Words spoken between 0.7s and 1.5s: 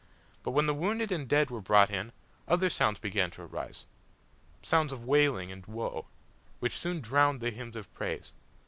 wounded and the